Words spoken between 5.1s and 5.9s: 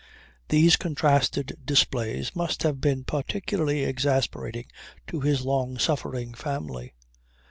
his long